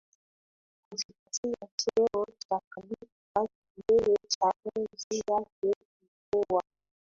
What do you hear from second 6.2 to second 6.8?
ilikuwa